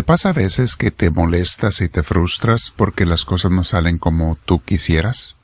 ¿Te 0.00 0.04
pasa 0.04 0.30
a 0.30 0.32
veces 0.32 0.76
que 0.76 0.90
te 0.90 1.10
molestas 1.10 1.82
y 1.82 1.90
te 1.90 2.02
frustras 2.02 2.72
porque 2.74 3.04
las 3.04 3.26
cosas 3.26 3.50
no 3.50 3.64
salen 3.64 3.98
como 3.98 4.38
tú 4.46 4.62
quisieras? 4.62 5.36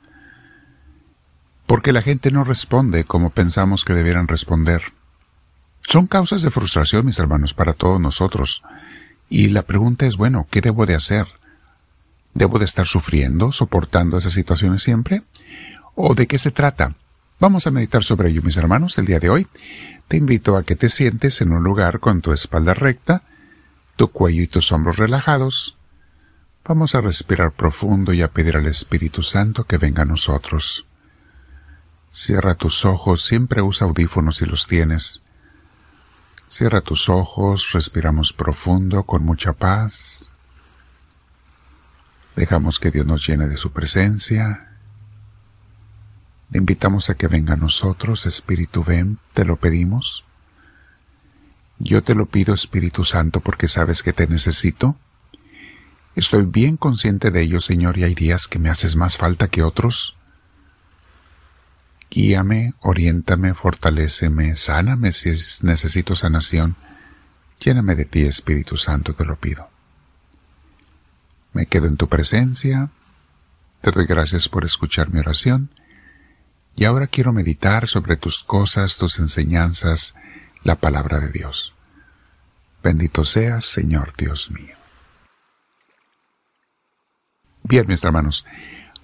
Porque 1.67 1.91
la 1.91 2.01
gente 2.01 2.31
no 2.31 2.43
responde 2.43 3.03
como 3.03 3.29
pensamos 3.29 3.85
que 3.85 3.93
debieran 3.93 4.27
responder. 4.27 4.81
Son 5.83 6.07
causas 6.07 6.41
de 6.41 6.49
frustración, 6.49 7.05
mis 7.05 7.19
hermanos, 7.19 7.53
para 7.53 7.73
todos 7.73 8.01
nosotros. 8.01 8.63
Y 9.29 9.49
la 9.49 9.61
pregunta 9.61 10.07
es, 10.07 10.17
bueno, 10.17 10.47
¿qué 10.49 10.59
debo 10.59 10.87
de 10.87 10.95
hacer? 10.95 11.27
¿Debo 12.33 12.57
de 12.57 12.65
estar 12.65 12.87
sufriendo, 12.87 13.51
soportando 13.51 14.17
esas 14.17 14.33
situaciones 14.33 14.81
siempre? 14.81 15.21
¿O 15.93 16.15
de 16.15 16.25
qué 16.25 16.39
se 16.39 16.49
trata? 16.49 16.95
Vamos 17.39 17.67
a 17.67 17.71
meditar 17.71 18.03
sobre 18.03 18.29
ello, 18.29 18.41
mis 18.41 18.57
hermanos, 18.57 18.97
el 18.97 19.05
día 19.05 19.19
de 19.19 19.29
hoy. 19.29 19.45
Te 20.07 20.17
invito 20.17 20.57
a 20.57 20.63
que 20.63 20.75
te 20.75 20.89
sientes 20.89 21.41
en 21.41 21.51
un 21.51 21.63
lugar 21.63 21.99
con 21.99 22.21
tu 22.21 22.31
espalda 22.31 22.73
recta, 22.73 23.21
tu 23.97 24.07
cuello 24.09 24.43
y 24.43 24.47
tus 24.47 24.71
hombros 24.71 24.95
relajados. 24.95 25.77
Vamos 26.63 26.95
a 26.95 27.01
respirar 27.01 27.51
profundo 27.51 28.13
y 28.13 28.21
a 28.21 28.29
pedir 28.29 28.55
al 28.55 28.67
Espíritu 28.67 29.23
Santo 29.23 29.65
que 29.65 29.77
venga 29.77 30.03
a 30.03 30.05
nosotros. 30.05 30.85
Cierra 32.11 32.55
tus 32.55 32.85
ojos, 32.85 33.23
siempre 33.25 33.61
usa 33.61 33.87
audífonos 33.87 34.37
si 34.37 34.45
los 34.45 34.67
tienes. 34.67 35.21
Cierra 36.47 36.81
tus 36.81 37.09
ojos, 37.09 37.71
respiramos 37.73 38.31
profundo, 38.31 39.03
con 39.03 39.23
mucha 39.23 39.53
paz. 39.53 40.31
Dejamos 42.35 42.79
que 42.79 42.91
Dios 42.91 43.05
nos 43.05 43.27
llene 43.27 43.47
de 43.47 43.57
su 43.57 43.71
presencia. 43.71 44.77
Le 46.51 46.59
invitamos 46.59 47.09
a 47.09 47.15
que 47.15 47.27
venga 47.27 47.53
a 47.53 47.57
nosotros, 47.57 48.25
Espíritu, 48.25 48.83
ven, 48.83 49.17
te 49.33 49.43
lo 49.43 49.55
pedimos. 49.55 50.26
Yo 51.79 52.03
te 52.03 52.15
lo 52.15 52.25
pido, 52.25 52.53
Espíritu 52.53 53.03
Santo, 53.03 53.39
porque 53.39 53.67
sabes 53.67 54.01
que 54.01 54.13
te 54.13 54.27
necesito. 54.27 54.97
Estoy 56.15 56.45
bien 56.45 56.77
consciente 56.77 57.29
de 57.29 57.43
ello, 57.43 57.61
Señor, 57.61 57.97
y 57.97 58.03
hay 58.03 58.15
días 58.15 58.47
que 58.47 58.57
me 58.57 58.69
haces 58.69 58.95
más 58.95 59.17
falta 59.17 59.49
que 59.49 59.61
otros. 59.61 60.17
Guíame, 62.09 62.73
oriéntame, 62.81 63.53
fortaléceme, 63.53 64.55
sáname 64.55 65.11
si 65.11 65.29
necesito 65.61 66.15
sanación. 66.15 66.75
Lléname 67.59 67.95
de 67.95 68.05
ti, 68.05 68.21
Espíritu 68.21 68.77
Santo, 68.77 69.13
te 69.13 69.25
lo 69.25 69.35
pido. 69.35 69.69
Me 71.53 71.67
quedo 71.67 71.85
en 71.85 71.97
tu 71.97 72.07
presencia. 72.07 72.89
Te 73.81 73.91
doy 73.91 74.05
gracias 74.05 74.49
por 74.49 74.65
escuchar 74.65 75.11
mi 75.11 75.19
oración. 75.19 75.69
Y 76.75 76.85
ahora 76.85 77.07
quiero 77.07 77.33
meditar 77.33 77.87
sobre 77.87 78.15
tus 78.15 78.43
cosas, 78.43 78.97
tus 78.97 79.19
enseñanzas, 79.19 80.15
la 80.63 80.75
palabra 80.75 81.19
de 81.19 81.31
Dios. 81.31 81.76
Bendito 82.83 83.23
seas, 83.23 83.65
Señor 83.65 84.13
Dios 84.17 84.51
mío. 84.51 84.75
Bien, 87.63 87.85
mis 87.87 88.03
hermanos, 88.03 88.45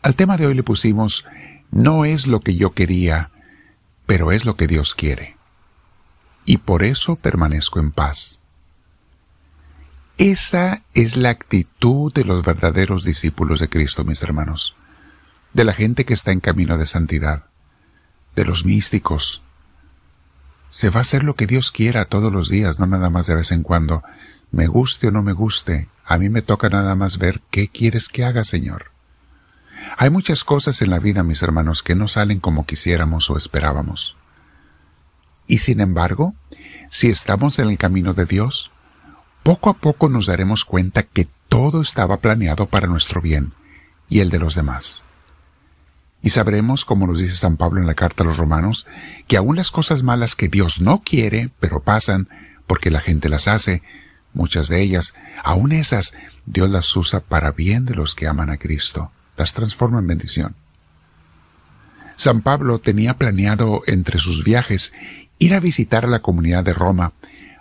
al 0.01 0.15
tema 0.15 0.37
de 0.37 0.47
hoy 0.47 0.53
le 0.53 0.63
pusimos 0.63 1.25
No 1.71 2.05
es 2.05 2.27
lo 2.27 2.39
que 2.39 2.55
yo 2.55 2.71
quería, 2.71 3.31
pero 4.05 4.31
es 4.31 4.45
lo 4.45 4.55
que 4.55 4.67
Dios 4.67 4.95
quiere. 4.95 5.35
Y 6.45 6.57
por 6.57 6.83
eso 6.83 7.15
permanezco 7.15 7.79
en 7.79 7.91
paz. 7.91 8.39
Esa 10.17 10.83
es 10.93 11.17
la 11.17 11.29
actitud 11.31 12.13
de 12.13 12.23
los 12.23 12.45
verdaderos 12.45 13.03
discípulos 13.03 13.59
de 13.59 13.67
Cristo, 13.67 14.03
mis 14.03 14.21
hermanos, 14.21 14.75
de 15.53 15.63
la 15.63 15.73
gente 15.73 16.05
que 16.05 16.13
está 16.13 16.31
en 16.31 16.39
camino 16.39 16.77
de 16.77 16.85
santidad, 16.85 17.45
de 18.35 18.45
los 18.45 18.63
místicos, 18.63 19.41
se 20.73 20.89
va 20.89 20.97
a 20.97 21.01
hacer 21.01 21.23
lo 21.23 21.35
que 21.35 21.45
Dios 21.45 21.71
quiera 21.71 22.05
todos 22.05 22.33
los 22.33 22.49
días, 22.49 22.79
no 22.79 22.87
nada 22.87 23.11
más 23.11 23.27
de 23.27 23.35
vez 23.35 23.51
en 23.51 23.61
cuando. 23.61 24.01
Me 24.49 24.65
guste 24.65 25.09
o 25.09 25.11
no 25.11 25.21
me 25.21 25.31
guste, 25.31 25.87
a 26.03 26.17
mí 26.17 26.29
me 26.29 26.41
toca 26.41 26.67
nada 26.67 26.95
más 26.95 27.19
ver 27.19 27.41
qué 27.51 27.67
quieres 27.67 28.09
que 28.09 28.25
haga, 28.25 28.43
Señor. 28.43 28.85
Hay 29.99 30.09
muchas 30.09 30.43
cosas 30.43 30.81
en 30.81 30.89
la 30.89 30.97
vida, 30.97 31.21
mis 31.21 31.43
hermanos, 31.43 31.83
que 31.83 31.93
no 31.93 32.07
salen 32.07 32.39
como 32.39 32.65
quisiéramos 32.65 33.29
o 33.29 33.37
esperábamos. 33.37 34.15
Y 35.45 35.59
sin 35.59 35.79
embargo, 35.79 36.33
si 36.89 37.07
estamos 37.07 37.59
en 37.59 37.69
el 37.69 37.77
camino 37.77 38.15
de 38.15 38.25
Dios, 38.25 38.71
poco 39.43 39.69
a 39.69 39.75
poco 39.75 40.09
nos 40.09 40.25
daremos 40.25 40.65
cuenta 40.65 41.03
que 41.03 41.27
todo 41.49 41.81
estaba 41.81 42.17
planeado 42.17 42.65
para 42.65 42.87
nuestro 42.87 43.21
bien 43.21 43.53
y 44.09 44.21
el 44.21 44.31
de 44.31 44.39
los 44.39 44.55
demás. 44.55 45.03
Y 46.23 46.29
sabremos, 46.29 46.85
como 46.85 47.05
nos 47.05 47.19
dice 47.19 47.35
San 47.35 47.57
Pablo 47.57 47.81
en 47.81 47.85
la 47.85 47.95
carta 47.95 48.23
a 48.23 48.25
los 48.25 48.37
romanos, 48.37 48.87
que 49.27 49.35
aun 49.37 49.57
las 49.57 49.71
cosas 49.71 50.03
malas 50.03 50.35
que 50.35 50.47
Dios 50.47 50.79
no 50.79 51.03
quiere, 51.03 51.51
pero 51.59 51.81
pasan, 51.81 52.29
porque 52.65 52.89
la 52.89 53.01
gente 53.01 53.27
las 53.27 53.49
hace, 53.49 53.83
muchas 54.33 54.69
de 54.69 54.81
ellas, 54.81 55.13
aun 55.43 55.73
esas, 55.73 56.13
Dios 56.45 56.69
las 56.69 56.95
usa 56.95 57.19
para 57.19 57.51
bien 57.51 57.83
de 57.83 57.93
los 57.93 58.15
que 58.15 58.27
aman 58.27 58.49
a 58.49 58.57
Cristo, 58.57 59.11
las 59.35 59.53
transforma 59.53 59.99
en 59.99 60.07
bendición. 60.07 60.55
San 62.15 62.41
Pablo 62.41 62.79
tenía 62.79 63.15
planeado 63.15 63.83
entre 63.85 64.17
sus 64.17 64.45
viajes 64.45 64.93
ir 65.39 65.53
a 65.53 65.59
visitar 65.59 66.05
a 66.05 66.09
la 66.09 66.19
comunidad 66.19 66.63
de 66.63 66.73
Roma, 66.73 67.11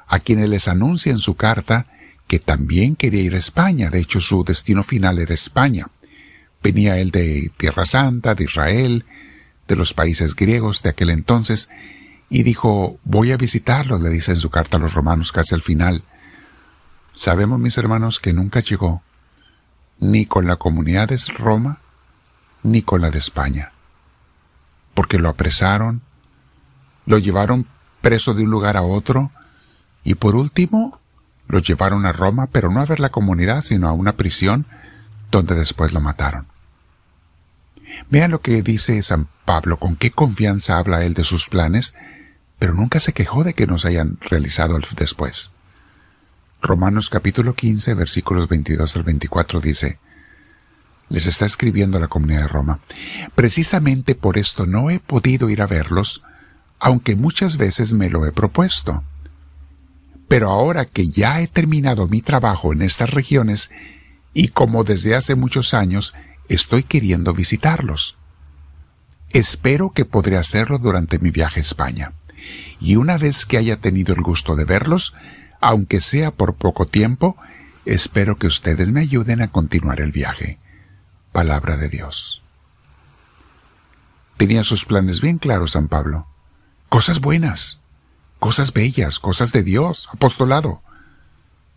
a 0.06 0.20
quienes 0.20 0.48
les 0.48 0.68
anuncia 0.68 1.10
en 1.10 1.18
su 1.18 1.34
carta 1.34 1.86
que 2.28 2.38
también 2.38 2.94
quería 2.94 3.22
ir 3.22 3.34
a 3.34 3.38
España, 3.38 3.90
de 3.90 3.98
hecho 3.98 4.20
su 4.20 4.44
destino 4.44 4.84
final 4.84 5.18
era 5.18 5.34
España. 5.34 5.88
Venía 6.62 6.98
él 6.98 7.10
de 7.10 7.50
Tierra 7.56 7.84
Santa, 7.84 8.34
de 8.34 8.44
Israel, 8.44 9.04
de 9.68 9.76
los 9.76 9.94
países 9.94 10.36
griegos 10.36 10.82
de 10.82 10.90
aquel 10.90 11.10
entonces, 11.10 11.68
y 12.30 12.42
dijo, 12.42 12.98
voy 13.04 13.32
a 13.32 13.36
visitarlos, 13.36 14.00
le 14.00 14.10
dice 14.10 14.32
en 14.32 14.38
su 14.38 14.50
carta 14.50 14.76
a 14.76 14.80
los 14.80 14.94
romanos 14.94 15.32
casi 15.32 15.54
al 15.54 15.62
final. 15.62 16.02
Sabemos, 17.14 17.58
mis 17.58 17.76
hermanos, 17.78 18.20
que 18.20 18.32
nunca 18.32 18.60
llegó, 18.60 19.02
ni 19.98 20.26
con 20.26 20.46
la 20.46 20.56
comunidad 20.56 21.08
de 21.08 21.20
Roma, 21.36 21.78
ni 22.62 22.82
con 22.82 23.00
la 23.00 23.10
de 23.10 23.18
España, 23.18 23.72
porque 24.94 25.18
lo 25.18 25.28
apresaron, 25.28 26.00
lo 27.06 27.18
llevaron 27.18 27.66
preso 28.00 28.34
de 28.34 28.44
un 28.44 28.50
lugar 28.50 28.76
a 28.76 28.82
otro, 28.82 29.30
y 30.04 30.14
por 30.14 30.34
último, 30.34 31.00
lo 31.48 31.58
llevaron 31.58 32.06
a 32.06 32.12
Roma, 32.12 32.48
pero 32.50 32.70
no 32.70 32.80
a 32.80 32.86
ver 32.86 33.00
la 33.00 33.10
comunidad, 33.10 33.62
sino 33.62 33.88
a 33.88 33.92
una 33.92 34.14
prisión, 34.14 34.66
donde 35.30 35.54
después 35.54 35.92
lo 35.92 36.00
mataron. 36.00 36.51
Vean 38.10 38.30
lo 38.30 38.40
que 38.40 38.62
dice 38.62 39.00
San 39.02 39.28
Pablo, 39.44 39.76
con 39.76 39.96
qué 39.96 40.10
confianza 40.10 40.78
habla 40.78 41.04
él 41.04 41.14
de 41.14 41.24
sus 41.24 41.48
planes, 41.48 41.94
pero 42.58 42.74
nunca 42.74 43.00
se 43.00 43.12
quejó 43.12 43.44
de 43.44 43.54
que 43.54 43.66
no 43.66 43.78
se 43.78 43.88
hayan 43.88 44.18
realizado 44.20 44.78
después. 44.96 45.50
Romanos 46.60 47.10
capítulo 47.10 47.54
15 47.54 47.94
versículos 47.94 48.48
22 48.48 48.96
al 48.96 49.02
24 49.02 49.60
dice, 49.60 49.98
les 51.08 51.26
está 51.26 51.44
escribiendo 51.44 51.98
la 51.98 52.08
comunidad 52.08 52.42
de 52.42 52.48
Roma, 52.48 52.78
precisamente 53.34 54.14
por 54.14 54.38
esto 54.38 54.66
no 54.66 54.88
he 54.88 55.00
podido 55.00 55.50
ir 55.50 55.60
a 55.60 55.66
verlos, 55.66 56.22
aunque 56.78 57.16
muchas 57.16 57.56
veces 57.56 57.92
me 57.92 58.08
lo 58.08 58.26
he 58.26 58.32
propuesto. 58.32 59.04
Pero 60.28 60.50
ahora 60.50 60.86
que 60.86 61.08
ya 61.08 61.40
he 61.40 61.48
terminado 61.48 62.08
mi 62.08 62.22
trabajo 62.22 62.72
en 62.72 62.82
estas 62.82 63.10
regiones, 63.10 63.70
y 64.32 64.48
como 64.48 64.84
desde 64.84 65.14
hace 65.14 65.34
muchos 65.34 65.74
años 65.74 66.14
estoy 66.54 66.82
queriendo 66.82 67.32
visitarlos. 67.32 68.16
Espero 69.30 69.90
que 69.90 70.04
podré 70.04 70.36
hacerlo 70.36 70.78
durante 70.78 71.18
mi 71.18 71.30
viaje 71.30 71.60
a 71.60 71.62
España. 71.62 72.12
Y 72.80 72.96
una 72.96 73.16
vez 73.16 73.46
que 73.46 73.56
haya 73.56 73.78
tenido 73.78 74.14
el 74.14 74.20
gusto 74.20 74.56
de 74.56 74.64
verlos, 74.64 75.14
aunque 75.60 76.00
sea 76.00 76.32
por 76.32 76.54
poco 76.54 76.86
tiempo, 76.86 77.36
espero 77.86 78.36
que 78.36 78.46
ustedes 78.46 78.90
me 78.90 79.00
ayuden 79.00 79.40
a 79.40 79.48
continuar 79.48 80.00
el 80.00 80.12
viaje. 80.12 80.58
Palabra 81.32 81.76
de 81.76 81.88
Dios. 81.88 82.42
Tenía 84.36 84.64
sus 84.64 84.84
planes 84.84 85.20
bien 85.20 85.38
claros 85.38 85.72
San 85.72 85.88
Pablo. 85.88 86.26
Cosas 86.88 87.20
buenas, 87.20 87.78
cosas 88.38 88.72
bellas, 88.72 89.18
cosas 89.18 89.52
de 89.52 89.62
Dios, 89.62 90.08
apostolado. 90.12 90.82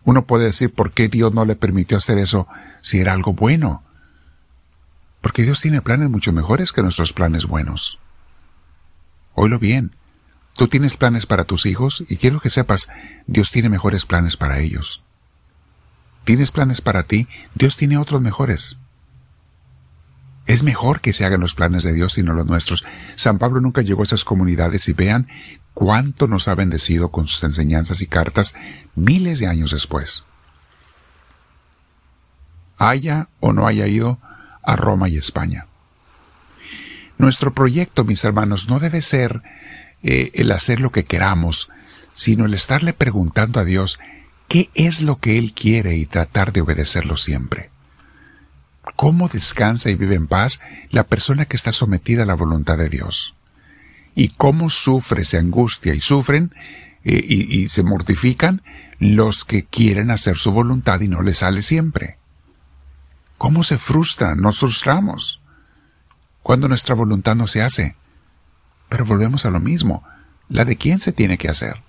Uno 0.04 0.26
puede 0.26 0.44
decir 0.46 0.72
por 0.72 0.92
qué 0.92 1.08
Dios 1.08 1.32
no 1.32 1.44
le 1.44 1.56
permitió 1.56 1.96
hacer 1.96 2.18
eso 2.18 2.46
si 2.82 3.00
era 3.00 3.12
algo 3.12 3.32
bueno, 3.32 3.82
porque 5.26 5.42
Dios 5.42 5.60
tiene 5.60 5.82
planes 5.82 6.08
mucho 6.08 6.32
mejores 6.32 6.70
que 6.70 6.84
nuestros 6.84 7.12
planes 7.12 7.46
buenos. 7.46 7.98
Oílo 9.34 9.58
bien. 9.58 9.90
Tú 10.54 10.68
tienes 10.68 10.96
planes 10.96 11.26
para 11.26 11.42
tus 11.42 11.66
hijos 11.66 12.04
y 12.08 12.18
quiero 12.18 12.38
que 12.38 12.48
sepas, 12.48 12.86
Dios 13.26 13.50
tiene 13.50 13.68
mejores 13.68 14.06
planes 14.06 14.36
para 14.36 14.60
ellos. 14.60 15.02
Tienes 16.22 16.52
planes 16.52 16.80
para 16.80 17.02
ti, 17.02 17.26
Dios 17.56 17.76
tiene 17.76 17.98
otros 17.98 18.20
mejores. 18.20 18.78
Es 20.46 20.62
mejor 20.62 21.00
que 21.00 21.12
se 21.12 21.24
hagan 21.24 21.40
los 21.40 21.56
planes 21.56 21.82
de 21.82 21.92
Dios 21.92 22.18
y 22.18 22.22
no 22.22 22.32
los 22.32 22.46
nuestros. 22.46 22.84
San 23.16 23.38
Pablo 23.38 23.60
nunca 23.60 23.82
llegó 23.82 24.02
a 24.02 24.04
esas 24.04 24.22
comunidades 24.22 24.88
y 24.88 24.92
vean 24.92 25.26
cuánto 25.74 26.28
nos 26.28 26.46
ha 26.46 26.54
bendecido 26.54 27.10
con 27.10 27.26
sus 27.26 27.42
enseñanzas 27.42 28.00
y 28.00 28.06
cartas 28.06 28.54
miles 28.94 29.40
de 29.40 29.48
años 29.48 29.72
después. 29.72 30.22
Haya 32.78 33.26
o 33.40 33.52
no 33.52 33.66
haya 33.66 33.88
ido, 33.88 34.20
a 34.66 34.76
Roma 34.76 35.08
y 35.08 35.16
España. 35.16 35.66
Nuestro 37.18 37.54
proyecto, 37.54 38.04
mis 38.04 38.24
hermanos, 38.24 38.68
no 38.68 38.78
debe 38.78 39.00
ser 39.00 39.42
eh, 40.02 40.32
el 40.34 40.52
hacer 40.52 40.80
lo 40.80 40.90
que 40.90 41.04
queramos, 41.04 41.70
sino 42.12 42.44
el 42.44 42.52
estarle 42.52 42.92
preguntando 42.92 43.58
a 43.60 43.64
Dios, 43.64 43.98
qué 44.48 44.68
es 44.74 45.00
lo 45.00 45.18
que 45.18 45.38
Él 45.38 45.52
quiere 45.54 45.96
y 45.96 46.04
tratar 46.04 46.52
de 46.52 46.60
obedecerlo 46.60 47.16
siempre. 47.16 47.70
¿Cómo 48.96 49.28
descansa 49.28 49.90
y 49.90 49.94
vive 49.94 50.14
en 50.14 50.26
paz 50.26 50.60
la 50.90 51.04
persona 51.04 51.46
que 51.46 51.56
está 51.56 51.72
sometida 51.72 52.24
a 52.24 52.26
la 52.26 52.34
voluntad 52.34 52.76
de 52.76 52.88
Dios? 52.88 53.34
¿Y 54.14 54.28
cómo 54.28 54.70
sufre, 54.70 55.24
se 55.24 55.38
angustia 55.38 55.94
y 55.94 56.00
sufren 56.00 56.54
eh, 57.04 57.24
y, 57.26 57.62
y 57.62 57.68
se 57.68 57.82
mortifican 57.82 58.62
los 58.98 59.44
que 59.44 59.64
quieren 59.64 60.10
hacer 60.10 60.38
su 60.38 60.52
voluntad 60.52 61.00
y 61.00 61.08
no 61.08 61.22
les 61.22 61.38
sale 61.38 61.62
siempre? 61.62 62.18
¿Cómo 63.38 63.62
se 63.62 63.78
frustran? 63.78 64.40
Nos 64.40 64.58
frustramos 64.58 65.40
cuando 66.42 66.68
nuestra 66.68 66.94
voluntad 66.94 67.34
no 67.34 67.46
se 67.46 67.62
hace. 67.62 67.96
Pero 68.88 69.04
volvemos 69.04 69.44
a 69.46 69.50
lo 69.50 69.60
mismo. 69.60 70.04
¿La 70.48 70.64
de 70.64 70.76
quién 70.76 71.00
se 71.00 71.12
tiene 71.12 71.38
que 71.38 71.48
hacer? 71.48 71.82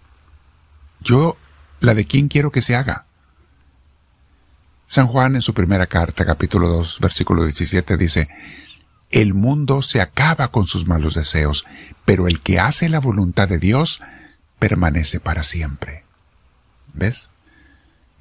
Yo, 0.99 1.37
la 1.79 1.93
de 1.93 2.05
quién 2.05 2.27
quiero 2.27 2.51
que 2.51 2.61
se 2.61 2.75
haga. 2.75 3.05
San 4.87 5.07
Juan 5.07 5.35
en 5.35 5.41
su 5.41 5.53
primera 5.53 5.85
carta, 5.85 6.25
capítulo 6.25 6.69
2, 6.69 6.99
versículo 7.01 7.43
17, 7.43 7.97
dice, 7.97 8.29
El 9.11 9.33
mundo 9.33 9.81
se 9.81 10.01
acaba 10.01 10.47
con 10.47 10.65
sus 10.65 10.87
malos 10.87 11.13
deseos, 11.13 11.65
pero 12.05 12.27
el 12.27 12.39
que 12.39 12.59
hace 12.59 12.89
la 12.89 12.99
voluntad 12.99 13.47
de 13.47 13.59
Dios 13.59 14.01
permanece 14.59 15.19
para 15.19 15.43
siempre. 15.43 16.03
¿Ves? 16.93 17.29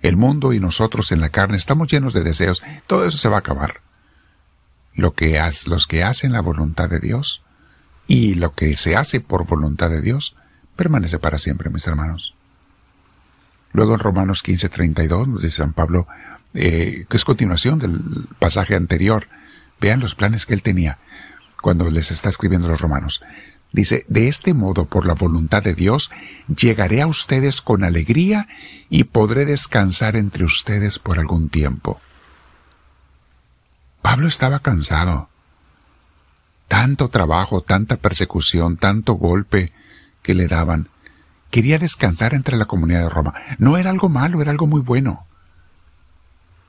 El 0.07 0.17
mundo 0.17 0.53
y 0.53 0.61
nosotros 0.61 1.11
en 1.11 1.21
la 1.21 1.31
carne 1.31 1.57
estamos 1.57 1.91
llenos 1.91 2.15
de 2.15 2.23
deseos, 2.23 2.63
todo 2.87 3.05
eso 3.07 3.19
se 3.19 3.29
va 3.29 3.39
a 3.39 3.41
acabar. 3.41 3.81
Lo 4.95 5.15
que 5.15 5.43
los 5.67 5.89
que 5.89 6.05
hacen 6.05 6.31
la 6.31 6.41
voluntad 6.41 6.89
de 6.89 7.01
Dios 7.01 7.43
y 8.07 8.35
lo 8.35 8.53
que 8.53 8.77
se 8.77 8.95
hace 8.95 9.21
por 9.21 9.49
voluntad 9.49 9.91
de 9.91 10.01
Dios 10.01 10.37
permanece 10.77 11.19
para 11.19 11.39
siempre, 11.39 11.71
mis 11.71 11.89
hermanos. 11.89 12.37
Luego 13.73 13.95
en 13.95 13.99
Romanos 13.99 14.45
15:32 14.45 15.27
nos 15.27 15.43
dice 15.43 15.57
San 15.57 15.73
Pablo, 15.73 16.07
eh, 16.55 17.07
que 17.09 17.17
es 17.17 17.25
continuación 17.25 17.81
del 17.81 18.29
pasaje 18.39 18.77
anterior, 18.77 19.27
vean 19.81 19.99
los 19.99 20.15
planes 20.15 20.47
que 20.47 20.55
él 20.55 20.63
tenía 20.63 20.99
cuando 21.61 21.91
les 21.91 22.13
está 22.13 22.29
escribiendo 22.29 22.69
a 22.69 22.71
los 22.71 22.81
romanos. 22.81 23.25
Dice, 23.77 24.07
de 24.09 24.27
este 24.27 24.55
modo, 24.55 24.87
por 24.87 25.05
la 25.05 25.13
voluntad 25.13 25.63
de 25.63 25.75
Dios, 25.75 26.11
llegaré 26.49 27.03
a 27.03 27.07
ustedes 27.07 27.61
con 27.61 27.85
alegría 27.85 28.49
y 28.89 29.05
podré 29.05 29.45
descansar 29.45 30.17
entre 30.17 30.47
ustedes 30.47 30.99
por 30.99 31.19
algún 31.19 31.51
tiempo. 31.51 32.01
Pablo 34.01 34.29
estaba 34.29 34.61
cansado. 34.61 35.29
Tanto 36.69 37.11
trabajo, 37.11 37.61
tanta 37.61 37.99
persecución, 37.99 38.79
tanto 38.79 39.13
golpe 39.13 39.75
que 40.23 40.33
le 40.33 40.49
daban. 40.49 40.89
Quería 41.51 41.79
descansar 41.79 42.33
entre 42.33 42.57
la 42.57 42.65
comunidad 42.65 43.03
de 43.03 43.11
Roma. 43.11 43.35
No 43.59 43.77
era 43.77 43.91
algo 43.91 44.09
malo, 44.09 44.41
era 44.41 44.53
algo 44.53 44.67
muy 44.67 44.81
bueno. 44.81 45.27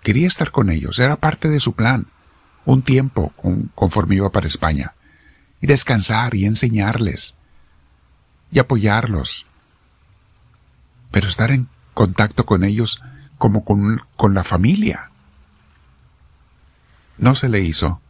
Quería 0.03 0.27
estar 0.27 0.51
con 0.51 0.69
ellos, 0.69 0.99
era 0.99 1.15
parte 1.15 1.47
de 1.47 1.61
su 1.61 1.71
plan. 1.71 2.07
Un 2.65 2.81
tiempo 2.81 3.31
conforme 3.75 4.15
iba 4.15 4.29
para 4.29 4.47
España. 4.47 4.91
Y 5.61 5.67
descansar 5.67 6.35
y 6.35 6.45
enseñarles. 6.45 7.35
Y 8.51 8.59
apoyarlos. 8.59 9.45
Pero 11.11 11.27
estar 11.27 11.51
en 11.51 11.67
contacto 11.93 12.45
con 12.45 12.63
ellos 12.63 13.01
como 13.37 13.63
con, 13.63 14.01
con 14.15 14.33
la 14.33 14.43
familia. 14.43 15.11
No 17.17 17.35
se 17.35 17.49
le 17.49 17.61
hizo, 17.61 18.01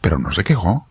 pero 0.00 0.18
no 0.18 0.32
se 0.32 0.44
quejó. 0.44 0.86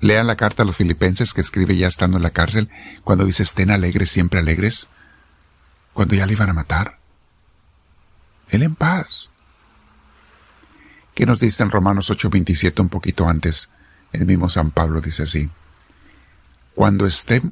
Lean 0.00 0.26
la 0.26 0.36
carta 0.36 0.62
a 0.62 0.66
los 0.66 0.76
filipenses 0.76 1.32
que 1.32 1.40
escribe 1.40 1.76
ya 1.76 1.86
estando 1.86 2.16
en 2.16 2.22
la 2.22 2.30
cárcel, 2.30 2.68
cuando 3.04 3.24
dice 3.24 3.42
estén 3.42 3.70
alegres, 3.70 4.10
siempre 4.10 4.40
alegres, 4.40 4.88
cuando 5.92 6.14
ya 6.14 6.26
le 6.26 6.32
iban 6.32 6.50
a 6.50 6.54
matar. 6.54 6.98
Él 8.48 8.62
en 8.62 8.74
paz. 8.74 9.30
¿Qué 11.14 11.26
nos 11.26 11.40
dice 11.40 11.62
en 11.62 11.70
Romanos 11.70 12.10
8:27 12.10 12.80
un 12.80 12.88
poquito 12.88 13.28
antes? 13.28 13.70
El 14.14 14.26
mismo 14.26 14.48
San 14.48 14.70
Pablo 14.70 15.00
dice 15.00 15.24
así. 15.24 15.50
Cuando 16.74 17.04
esté... 17.04 17.42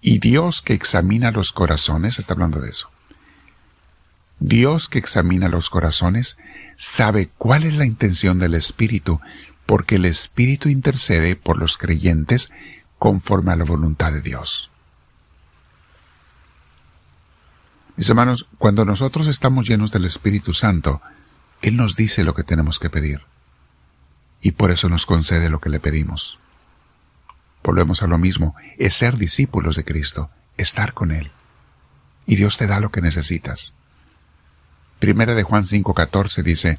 Y 0.00 0.20
Dios 0.20 0.62
que 0.62 0.74
examina 0.74 1.32
los 1.32 1.52
corazones, 1.52 2.20
está 2.20 2.34
hablando 2.34 2.60
de 2.60 2.70
eso. 2.70 2.88
Dios 4.38 4.88
que 4.88 4.98
examina 5.00 5.48
los 5.48 5.68
corazones 5.68 6.36
sabe 6.76 7.30
cuál 7.36 7.64
es 7.64 7.74
la 7.74 7.84
intención 7.84 8.38
del 8.38 8.54
Espíritu, 8.54 9.20
porque 9.64 9.96
el 9.96 10.04
Espíritu 10.04 10.68
intercede 10.68 11.34
por 11.34 11.58
los 11.58 11.78
creyentes 11.78 12.50
conforme 12.98 13.50
a 13.52 13.56
la 13.56 13.64
voluntad 13.64 14.12
de 14.12 14.20
Dios. 14.20 14.70
Mis 17.96 18.08
hermanos, 18.08 18.46
cuando 18.58 18.84
nosotros 18.84 19.26
estamos 19.26 19.66
llenos 19.66 19.90
del 19.90 20.04
Espíritu 20.04 20.52
Santo, 20.52 21.00
Él 21.60 21.76
nos 21.76 21.96
dice 21.96 22.22
lo 22.22 22.34
que 22.34 22.44
tenemos 22.44 22.78
que 22.78 22.90
pedir. 22.90 23.22
Y 24.46 24.52
por 24.52 24.70
eso 24.70 24.88
nos 24.88 25.06
concede 25.06 25.50
lo 25.50 25.58
que 25.58 25.70
le 25.70 25.80
pedimos. 25.80 26.38
Volvemos 27.64 28.04
a 28.04 28.06
lo 28.06 28.16
mismo, 28.16 28.54
es 28.78 28.94
ser 28.94 29.16
discípulos 29.16 29.74
de 29.74 29.84
Cristo, 29.84 30.30
estar 30.56 30.94
con 30.94 31.10
Él. 31.10 31.32
Y 32.26 32.36
Dios 32.36 32.56
te 32.56 32.68
da 32.68 32.78
lo 32.78 32.92
que 32.92 33.00
necesitas. 33.00 33.74
Primera 35.00 35.34
de 35.34 35.42
Juan 35.42 35.66
5:14 35.66 36.44
dice, 36.44 36.78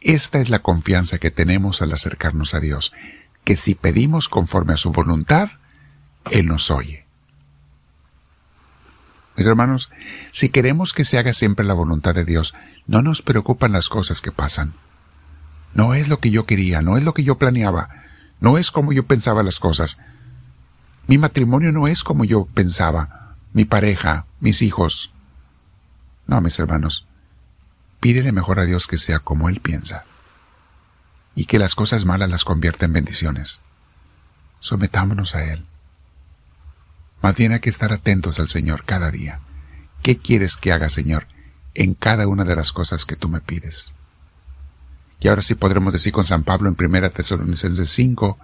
Esta 0.00 0.38
es 0.38 0.50
la 0.50 0.60
confianza 0.60 1.18
que 1.18 1.32
tenemos 1.32 1.82
al 1.82 1.92
acercarnos 1.92 2.54
a 2.54 2.60
Dios, 2.60 2.92
que 3.42 3.56
si 3.56 3.74
pedimos 3.74 4.28
conforme 4.28 4.74
a 4.74 4.76
su 4.76 4.92
voluntad, 4.92 5.50
Él 6.30 6.46
nos 6.46 6.70
oye. 6.70 7.06
Mis 9.36 9.48
hermanos, 9.48 9.90
si 10.30 10.48
queremos 10.48 10.92
que 10.92 11.02
se 11.02 11.18
haga 11.18 11.32
siempre 11.32 11.66
la 11.66 11.74
voluntad 11.74 12.14
de 12.14 12.24
Dios, 12.24 12.54
no 12.86 13.02
nos 13.02 13.20
preocupan 13.20 13.72
las 13.72 13.88
cosas 13.88 14.20
que 14.20 14.30
pasan. 14.30 14.74
No 15.74 15.94
es 15.94 16.08
lo 16.08 16.20
que 16.20 16.30
yo 16.30 16.46
quería, 16.46 16.82
no 16.82 16.96
es 16.96 17.04
lo 17.04 17.14
que 17.14 17.24
yo 17.24 17.36
planeaba, 17.36 17.90
no 18.40 18.58
es 18.58 18.70
como 18.70 18.92
yo 18.92 19.06
pensaba 19.06 19.42
las 19.42 19.58
cosas. 19.58 19.98
Mi 21.06 21.18
matrimonio 21.18 21.72
no 21.72 21.88
es 21.88 22.04
como 22.04 22.24
yo 22.24 22.46
pensaba, 22.46 23.36
mi 23.52 23.64
pareja, 23.64 24.26
mis 24.40 24.62
hijos. 24.62 25.12
No, 26.26 26.40
mis 26.40 26.58
hermanos, 26.58 27.06
Pídele 28.04 28.32
mejor 28.32 28.60
a 28.60 28.66
Dios 28.66 28.86
que 28.86 28.98
sea 28.98 29.18
como 29.18 29.48
Él 29.48 29.60
piensa 29.60 30.04
y 31.34 31.46
que 31.46 31.58
las 31.58 31.74
cosas 31.74 32.04
malas 32.04 32.28
las 32.28 32.44
convierta 32.44 32.84
en 32.84 32.92
bendiciones. 32.92 33.62
Sometámonos 34.60 35.34
a 35.34 35.42
Él. 35.42 35.64
Más 37.22 37.34
bien 37.34 37.52
hay 37.52 37.60
que 37.60 37.70
estar 37.70 37.94
atentos 37.94 38.38
al 38.38 38.48
Señor 38.50 38.84
cada 38.84 39.10
día. 39.10 39.40
¿Qué 40.02 40.18
quieres 40.18 40.58
que 40.58 40.70
haga, 40.70 40.90
Señor, 40.90 41.28
en 41.72 41.94
cada 41.94 42.28
una 42.28 42.44
de 42.44 42.54
las 42.54 42.74
cosas 42.74 43.06
que 43.06 43.16
tú 43.16 43.30
me 43.30 43.40
pides? 43.40 43.94
Y 45.20 45.28
ahora 45.28 45.42
sí 45.42 45.54
podremos 45.54 45.92
decir 45.92 46.12
con 46.12 46.24
San 46.24 46.44
Pablo 46.44 46.68
en 46.68 46.76
1 46.78 47.10
Tesalonicenses 47.10 47.88
5, 47.90 48.38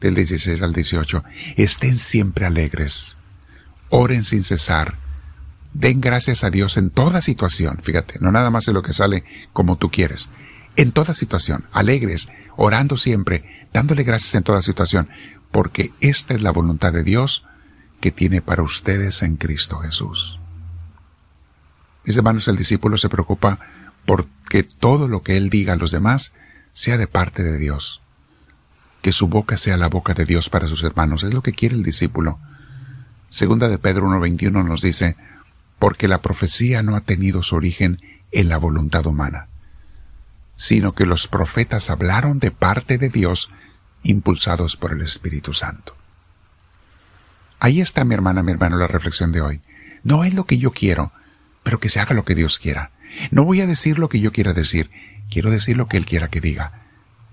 del 0.00 0.14
16 0.14 0.62
al 0.62 0.72
18, 0.72 1.24
estén 1.56 1.96
siempre 1.96 2.46
alegres, 2.46 3.16
oren 3.90 4.24
sin 4.24 4.44
cesar, 4.44 4.96
Den 5.72 6.00
gracias 6.00 6.44
a 6.44 6.50
Dios 6.50 6.76
en 6.76 6.90
toda 6.90 7.20
situación, 7.20 7.78
fíjate, 7.82 8.18
no 8.20 8.32
nada 8.32 8.50
más 8.50 8.66
en 8.68 8.74
lo 8.74 8.82
que 8.82 8.92
sale 8.92 9.24
como 9.52 9.76
tú 9.76 9.90
quieres. 9.90 10.28
En 10.76 10.92
toda 10.92 11.14
situación, 11.14 11.66
alegres, 11.72 12.28
orando 12.56 12.96
siempre, 12.96 13.68
dándole 13.72 14.02
gracias 14.02 14.34
en 14.34 14.42
toda 14.42 14.62
situación, 14.62 15.08
porque 15.50 15.92
esta 16.00 16.34
es 16.34 16.42
la 16.42 16.52
voluntad 16.52 16.92
de 16.92 17.04
Dios 17.04 17.44
que 18.00 18.12
tiene 18.12 18.40
para 18.40 18.62
ustedes 18.62 19.22
en 19.22 19.36
Cristo 19.36 19.78
Jesús. 19.80 20.38
Mis 22.04 22.16
hermanos, 22.16 22.48
el 22.48 22.56
discípulo 22.56 22.96
se 22.96 23.08
preocupa 23.08 23.58
porque 24.08 24.62
todo 24.62 25.06
lo 25.06 25.22
que 25.22 25.36
él 25.36 25.50
diga 25.50 25.74
a 25.74 25.76
los 25.76 25.90
demás 25.90 26.32
sea 26.72 26.96
de 26.96 27.06
parte 27.06 27.42
de 27.42 27.58
Dios. 27.58 28.00
Que 29.02 29.12
su 29.12 29.28
boca 29.28 29.58
sea 29.58 29.76
la 29.76 29.88
boca 29.88 30.14
de 30.14 30.24
Dios 30.24 30.48
para 30.48 30.66
sus 30.66 30.82
hermanos, 30.82 31.24
es 31.24 31.34
lo 31.34 31.42
que 31.42 31.52
quiere 31.52 31.74
el 31.74 31.82
discípulo. 31.82 32.38
Segunda 33.28 33.68
de 33.68 33.76
Pedro 33.76 34.06
1.21 34.06 34.64
nos 34.64 34.80
dice, 34.80 35.16
porque 35.78 36.08
la 36.08 36.22
profecía 36.22 36.82
no 36.82 36.96
ha 36.96 37.02
tenido 37.02 37.42
su 37.42 37.56
origen 37.56 38.00
en 38.32 38.48
la 38.48 38.56
voluntad 38.56 39.04
humana, 39.04 39.48
sino 40.56 40.94
que 40.94 41.04
los 41.04 41.28
profetas 41.28 41.90
hablaron 41.90 42.38
de 42.38 42.50
parte 42.50 42.96
de 42.96 43.10
Dios 43.10 43.50
impulsados 44.02 44.78
por 44.78 44.92
el 44.92 45.02
Espíritu 45.02 45.52
Santo. 45.52 45.94
Ahí 47.60 47.82
está 47.82 48.06
mi 48.06 48.14
hermana, 48.14 48.42
mi 48.42 48.52
hermano, 48.52 48.78
la 48.78 48.86
reflexión 48.86 49.32
de 49.32 49.42
hoy. 49.42 49.60
No 50.02 50.24
es 50.24 50.32
lo 50.32 50.46
que 50.46 50.56
yo 50.56 50.70
quiero, 50.70 51.12
pero 51.62 51.78
que 51.78 51.90
se 51.90 52.00
haga 52.00 52.14
lo 52.14 52.24
que 52.24 52.34
Dios 52.34 52.58
quiera. 52.58 52.90
No 53.30 53.44
voy 53.44 53.60
a 53.60 53.66
decir 53.66 53.98
lo 53.98 54.08
que 54.08 54.20
yo 54.20 54.32
quiera 54.32 54.52
decir, 54.52 54.90
quiero 55.30 55.50
decir 55.50 55.76
lo 55.76 55.88
que 55.88 55.96
Él 55.96 56.06
quiera 56.06 56.28
que 56.28 56.40
diga. 56.40 56.82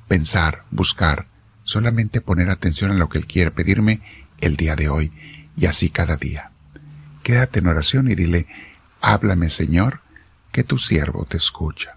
Pensar, 0.07 0.63
buscar, 0.71 1.27
solamente 1.63 2.21
poner 2.21 2.49
atención 2.49 2.91
a 2.91 2.95
lo 2.95 3.09
que 3.09 3.17
Él 3.17 3.27
quiere 3.27 3.51
pedirme 3.51 4.01
el 4.39 4.55
día 4.55 4.75
de 4.75 4.89
hoy 4.89 5.11
y 5.57 5.65
así 5.65 5.89
cada 5.89 6.17
día 6.17 6.51
quédate 7.25 7.57
en 7.57 7.65
oración 7.65 8.09
y 8.09 8.13
dile, 8.13 8.45
háblame 9.01 9.49
Señor, 9.49 10.01
que 10.51 10.63
tu 10.63 10.77
siervo 10.77 11.25
te 11.25 11.37
escucha. 11.37 11.94